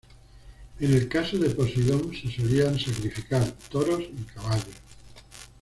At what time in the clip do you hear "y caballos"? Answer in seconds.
4.01-4.75